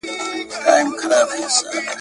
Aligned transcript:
ښکاري 0.63 1.43
زرکه 1.55 1.79
` 1.87 1.87